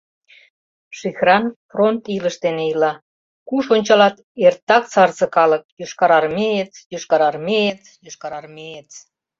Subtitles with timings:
[0.97, 2.93] Шихран фронт илыш дене ила:
[3.47, 8.91] куш ончалат, эртак сарзе калык— йошкарармеец, йошкарармеец, йошкарармеец...